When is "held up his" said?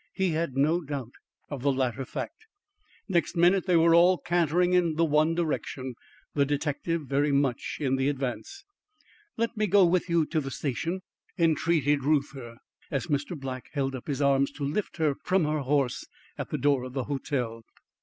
13.73-14.23